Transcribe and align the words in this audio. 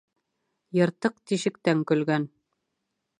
Йыртыҡ 0.79 1.19
тишектән 1.31 1.85
көлгән. 1.93 2.27